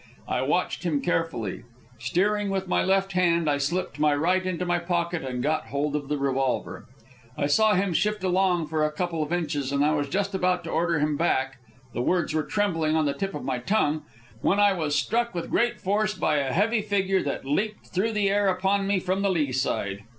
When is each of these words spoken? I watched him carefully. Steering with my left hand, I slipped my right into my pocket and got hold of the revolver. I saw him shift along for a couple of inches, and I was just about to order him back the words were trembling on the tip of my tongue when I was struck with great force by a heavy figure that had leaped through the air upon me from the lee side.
I 0.27 0.41
watched 0.41 0.81
him 0.81 0.99
carefully. 0.99 1.61
Steering 1.99 2.49
with 2.49 2.67
my 2.67 2.83
left 2.83 3.11
hand, 3.11 3.47
I 3.47 3.59
slipped 3.59 3.99
my 3.99 4.15
right 4.15 4.43
into 4.43 4.65
my 4.65 4.79
pocket 4.79 5.21
and 5.23 5.43
got 5.43 5.67
hold 5.67 5.95
of 5.95 6.07
the 6.07 6.17
revolver. 6.17 6.87
I 7.37 7.45
saw 7.45 7.75
him 7.75 7.93
shift 7.93 8.23
along 8.23 8.65
for 8.65 8.83
a 8.83 8.91
couple 8.91 9.21
of 9.21 9.31
inches, 9.31 9.71
and 9.71 9.85
I 9.85 9.93
was 9.93 10.09
just 10.09 10.33
about 10.33 10.63
to 10.63 10.71
order 10.71 10.97
him 10.97 11.17
back 11.17 11.59
the 11.93 12.01
words 12.01 12.33
were 12.33 12.41
trembling 12.41 12.95
on 12.95 13.05
the 13.05 13.13
tip 13.13 13.35
of 13.35 13.43
my 13.45 13.59
tongue 13.59 14.01
when 14.41 14.59
I 14.59 14.73
was 14.73 14.95
struck 14.95 15.35
with 15.35 15.51
great 15.51 15.79
force 15.79 16.15
by 16.15 16.37
a 16.37 16.51
heavy 16.51 16.81
figure 16.81 17.21
that 17.21 17.43
had 17.43 17.45
leaped 17.45 17.85
through 17.85 18.13
the 18.13 18.27
air 18.27 18.47
upon 18.47 18.87
me 18.87 18.99
from 18.99 19.21
the 19.21 19.29
lee 19.29 19.51
side. 19.51 20.03